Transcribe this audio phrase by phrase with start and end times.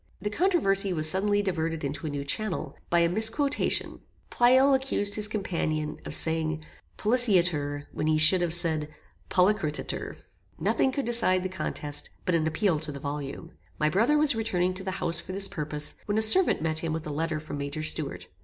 [0.19, 3.99] The controversy was suddenly diverted into a new channel, by a misquotation.
[4.31, 6.65] Pleyel accused his companion of saying
[6.97, 8.89] "polliciatur" when he should have said
[9.29, 10.15] "polliceretur."
[10.57, 13.51] Nothing would decide the contest, but an appeal to the volume.
[13.77, 16.93] My brother was returning to the house for this purpose, when a servant met him
[16.93, 18.25] with a letter from Major Stuart.